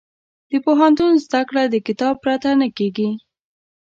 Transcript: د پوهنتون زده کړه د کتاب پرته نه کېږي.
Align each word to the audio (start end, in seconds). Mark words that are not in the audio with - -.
د 0.51 0.53
پوهنتون 0.65 1.11
زده 1.25 1.41
کړه 1.49 1.63
د 1.67 1.75
کتاب 1.87 2.15
پرته 2.23 2.49
نه 2.61 2.67
کېږي. 2.77 3.09